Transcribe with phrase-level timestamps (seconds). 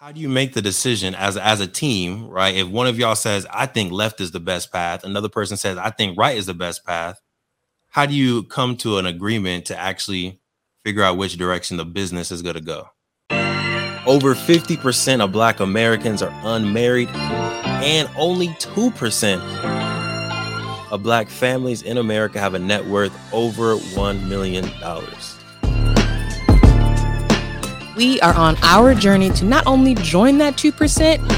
[0.00, 2.54] How do you make the decision as as a team, right?
[2.54, 5.76] If one of y'all says, "I think left is the best path," another person says,
[5.76, 7.20] "I think right is the best path."
[7.88, 10.38] How do you come to an agreement to actually
[10.84, 12.90] figure out which direction the business is going to go?
[14.06, 19.42] Over 50% of black Americans are unmarried and only 2%
[20.92, 24.70] of black families in America have a net worth over $1 million.
[27.98, 31.28] We are on our journey to not only join that 2%,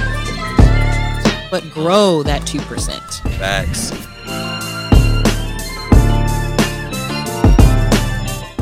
[1.51, 3.01] but grow that 2%.
[3.39, 3.93] Facts.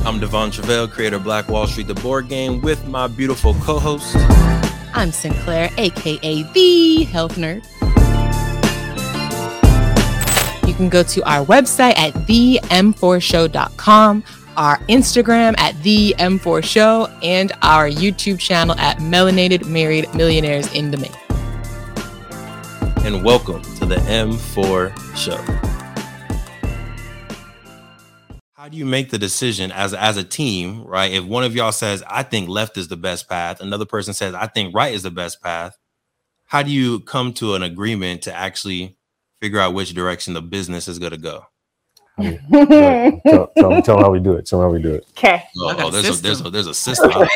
[0.07, 3.81] I'm Devon Travell, creator of Black Wall Street, the board game, with my beautiful co
[3.81, 4.15] host.
[4.95, 7.65] I'm Sinclair, aka the Health Nerd.
[10.69, 14.23] You can go to our website at them4show.com,
[14.59, 20.91] our Instagram at the M4 Show, and our YouTube channel at Melanated Married Millionaires in
[20.91, 21.15] the Making.
[23.07, 25.37] And welcome to the M4 Show.
[28.55, 31.13] How do you make the decision as as a team, right?
[31.13, 34.35] If one of y'all says, "I think left is the best path," another person says,
[34.35, 35.79] "I think right is the best path."
[36.47, 38.97] How do you come to an agreement to actually
[39.41, 41.45] figure out which direction the business is going to go?
[43.27, 44.47] tell, tell, tell how we do it.
[44.47, 45.07] Tell how we do it.
[45.11, 45.45] Okay.
[45.59, 47.13] Oh, oh there's a there's a there's a system.
[47.13, 47.29] I like,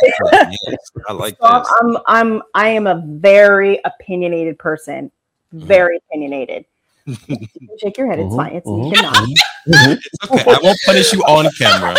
[0.67, 1.73] yes, I like So this.
[1.81, 5.11] I'm I'm I am a very opinionated person.
[5.55, 5.67] Mm-hmm.
[5.67, 6.65] Very opinionated.
[7.07, 7.17] You
[7.81, 8.19] shake your head.
[8.19, 8.53] It's Mhm, fine.
[8.55, 8.85] It's mhm.
[8.85, 9.29] you cannot.
[9.67, 10.51] It's okay.
[10.51, 11.97] I won't punish you on camera.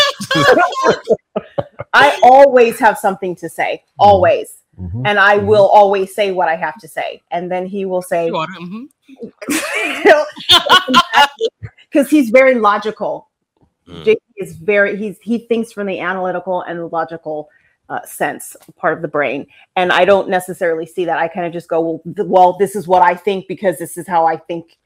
[1.94, 3.84] I always have something to say.
[4.00, 4.58] Always.
[4.80, 5.04] Mhm.
[5.06, 5.46] And I Mhm.
[5.46, 7.22] will always say what I have to say.
[7.32, 8.88] And then he will say Mhm.
[11.94, 13.30] Because he's very logical.
[13.88, 14.04] Mm.
[14.04, 17.50] JP is very he's he thinks from the analytical and the logical
[17.90, 21.20] uh, sense part of the brain, and I don't necessarily see that.
[21.20, 23.98] I kind of just go, well, th- well, this is what I think because this
[23.98, 24.78] is how I think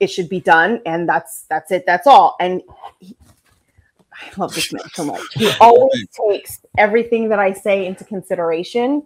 [0.00, 1.84] it should be done, and that's that's it.
[1.86, 2.36] That's all.
[2.40, 2.62] And
[3.00, 3.16] he,
[4.12, 5.20] I love this man so much.
[5.34, 9.02] He always takes everything that I say into consideration,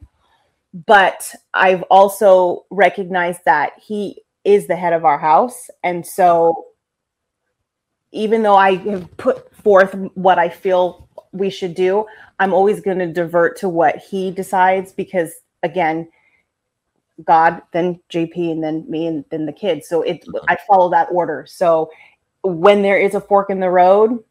[0.87, 6.67] but I've also recognized that he is the head of our house, and so
[8.13, 12.07] even though I have put forth what I feel we should do,
[12.39, 15.33] I'm always going to divert to what he decides because,
[15.63, 16.09] again,
[17.25, 19.89] God, then JP, and then me, and then the kids.
[19.89, 21.45] So it, I follow that order.
[21.49, 21.91] So
[22.43, 24.23] when there is a fork in the road,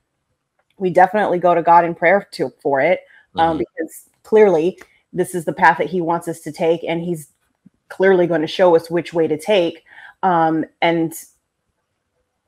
[0.80, 3.02] we definitely go to God in prayer to for it,
[3.36, 3.60] um, Mhm.
[3.60, 4.80] because clearly
[5.12, 7.30] this is the path that He wants us to take, and He's
[7.90, 9.84] clearly going to show us which way to take.
[10.24, 11.14] Um, and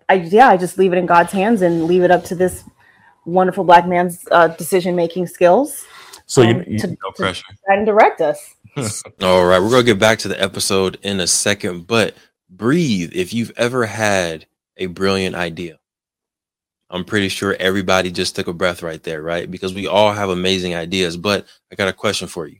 [0.09, 2.63] I yeah, I just leave it in God's hands and leave it up to this
[3.25, 5.85] wonderful black man's uh, decision making skills
[6.25, 7.43] So you, um, you to, No pressure.
[7.67, 8.55] guide and direct us.
[9.21, 12.15] All right, we're gonna get back to the episode in a second, but
[12.49, 14.45] breathe if you've ever had
[14.77, 15.77] a brilliant idea.
[16.91, 19.49] I'm pretty sure everybody just took a breath right there, right?
[19.49, 22.57] Because we all have amazing ideas, but I got a question for you.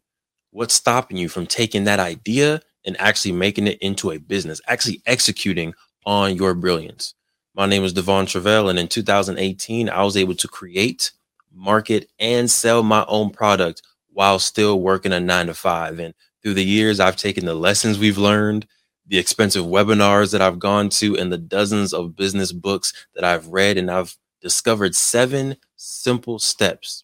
[0.51, 5.01] What's stopping you from taking that idea and actually making it into a business, actually
[5.07, 5.73] executing
[6.05, 7.15] on your brilliance?
[7.59, 11.11] My name is Devon Travell, and in 2018, I was able to create,
[11.53, 13.81] market, and sell my own product
[14.13, 15.99] while still working a nine to five.
[15.99, 18.65] And through the years, I've taken the lessons we've learned,
[19.07, 23.47] the expensive webinars that I've gone to, and the dozens of business books that I've
[23.47, 27.03] read, and I've discovered seven simple steps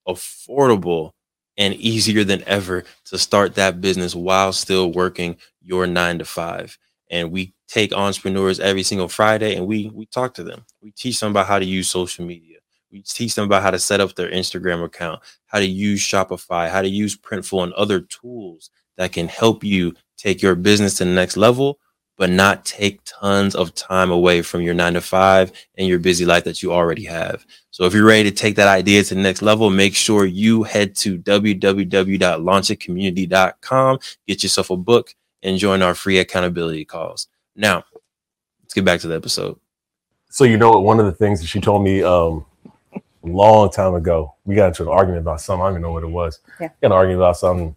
[0.06, 1.12] affordable,
[1.56, 6.78] and easier than ever to start that business while still working your nine to five.
[7.10, 10.64] And we take entrepreneurs every single Friday and we we talk to them.
[10.82, 12.58] We teach them about how to use social media.
[12.92, 16.70] We teach them about how to set up their Instagram account, how to use Shopify,
[16.70, 21.04] how to use Printful and other tools that can help you take your business to
[21.04, 21.78] the next level,
[22.16, 26.26] but not take tons of time away from your nine to five and your busy
[26.26, 27.46] life that you already have.
[27.70, 30.64] So if you're ready to take that idea to the next level, make sure you
[30.64, 37.28] head to www.launchitcommunity.com, get yourself a book, and join our free accountability calls.
[37.56, 37.84] Now,
[38.62, 39.58] let's get back to the episode.
[40.28, 40.82] so you know what?
[40.82, 42.44] One of the things that she told me um,
[42.94, 45.62] a long time ago, we got into an argument about something.
[45.62, 46.40] I don't even know what it was.
[46.60, 46.68] Yeah.
[46.82, 47.74] Got an argument about something,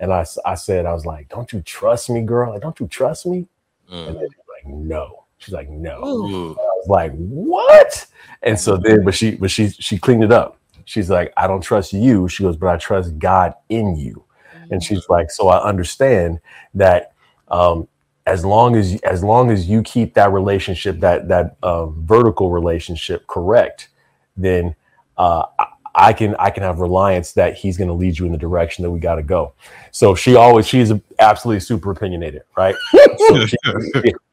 [0.00, 2.52] and I, I said I was like, "Don't you trust me, girl?
[2.52, 3.46] Like, don't you trust me?"
[3.88, 4.20] And Mm.
[4.20, 6.50] then she's like, "No." She's like, "No." Ooh.
[6.52, 8.06] I was like, "What?"
[8.42, 10.58] And so then, but she, but she, she cleaned it up.
[10.84, 14.24] She's like, "I don't trust you." She goes, "But I trust God in you."
[14.70, 16.40] And she's like, so I understand
[16.74, 17.12] that
[17.48, 17.88] um,
[18.26, 23.26] as long as as long as you keep that relationship, that that um, vertical relationship
[23.26, 23.88] correct,
[24.36, 24.74] then
[25.16, 25.67] uh, I,
[25.98, 28.84] I can I can have reliance that he's going to lead you in the direction
[28.84, 29.52] that we got to go.
[29.90, 32.76] So she always she's absolutely super opinionated, right?
[33.28, 33.56] So she,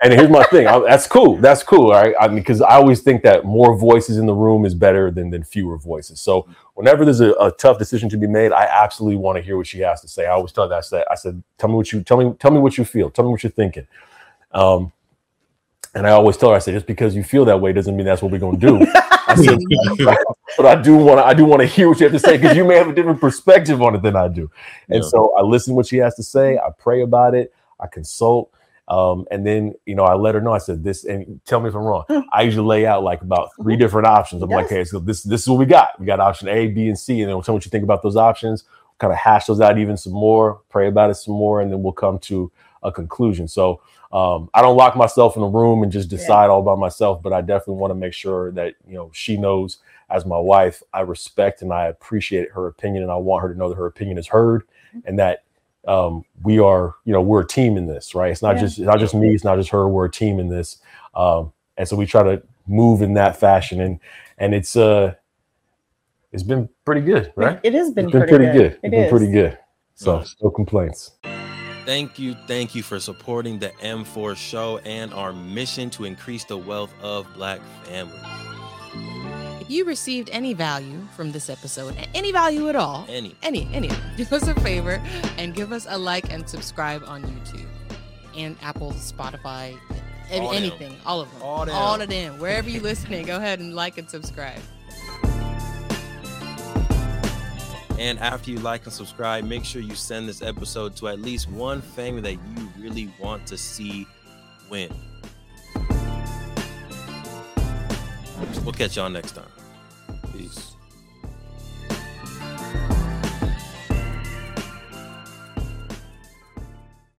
[0.01, 2.15] and here's my thing, I, that's cool, that's cool, all right?
[2.17, 5.29] I mean, because I always think that more voices in the room is better than
[5.31, 6.21] than fewer voices.
[6.21, 9.57] So whenever there's a, a tough decision to be made, I absolutely want to hear
[9.57, 10.27] what she has to say.
[10.27, 12.51] I always tell that I said, I said, tell me what you tell me tell
[12.51, 13.87] me what you feel, tell me what you're thinking.
[14.53, 14.93] Um,
[15.95, 18.05] and I always tell her, I said, just because you feel that way doesn't mean
[18.05, 18.85] that's what we're gonna do.
[19.27, 19.57] I said,
[20.57, 22.37] but I do want to, I do want to hear what you have to say
[22.37, 24.51] because you may have a different perspective on it than I do.
[24.89, 25.09] And Yeah.
[25.09, 26.57] so I listen to what she has to say.
[26.57, 27.53] I pray about it.
[27.79, 28.51] I consult.
[28.87, 31.69] Um, and then, you know, I let her know, I said this, and tell me
[31.69, 32.03] if I'm wrong.
[32.31, 34.43] I usually lay out like about three different options.
[34.43, 34.71] I'm like, Yes.
[34.71, 35.99] okay, so this, this is what we got.
[35.99, 37.21] We got option A, B, and C.
[37.21, 38.63] And then we'll tell me what you think about those options,
[38.99, 41.81] kind of hash those out even some more, pray about it some more, and then
[41.81, 42.51] we'll come to
[42.83, 43.47] a conclusion.
[43.47, 47.21] So, um, I don't lock myself in a room and just decide all by myself,
[47.21, 49.79] but I definitely want to make sure that you know she knows
[50.09, 53.57] as my wife, I respect and I appreciate her opinion, and I want her to
[53.57, 54.63] know that her opinion is heard,
[55.05, 55.43] and that
[55.87, 58.31] um, we are, you know, we're a team in this, right?
[58.31, 58.61] It's not Yeah.
[58.61, 59.87] just it's not just me, it's not just her.
[59.87, 60.77] We're a team in this,
[61.15, 63.99] um, and so we try to move in that fashion, and
[64.37, 65.13] and it's uh,
[66.31, 67.59] it's been pretty good, right?
[67.63, 68.71] It has been, It's been pretty, pretty good.
[68.71, 69.09] It It's been is.
[69.09, 69.57] pretty good.
[69.95, 71.11] So no complaints.
[71.85, 76.57] Thank you, thank you for supporting the M4 show and our mission to increase the
[76.57, 78.19] wealth of Black families.
[79.61, 83.35] If you received any value from this episode, any value at all, Any.
[83.43, 85.01] any, any, do us a favor
[85.37, 87.65] and give us a like and subscribe on YouTube
[88.35, 89.77] and Apple, Spotify,
[90.31, 90.53] All them.
[90.57, 91.75] anything, all of them, All them.
[91.75, 92.39] all of them.
[92.39, 94.59] Wherever you're listening, go ahead and like and subscribe.
[97.97, 101.49] And after you like and subscribe, make sure you send this episode to at least
[101.49, 104.05] one family that you really want to see
[104.69, 104.93] win.
[108.63, 109.45] We'll catch y'all next time.
[110.33, 110.75] Peace.